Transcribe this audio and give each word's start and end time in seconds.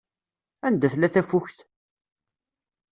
Anda 0.67 0.87
tella 0.93 1.09
tafukt? 1.13 1.57